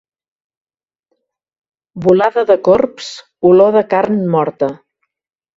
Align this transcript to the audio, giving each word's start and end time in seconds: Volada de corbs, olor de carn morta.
Volada 2.07 2.45
de 2.53 2.57
corbs, 2.69 3.13
olor 3.51 3.73
de 3.79 3.87
carn 3.95 4.21
morta. 4.39 4.75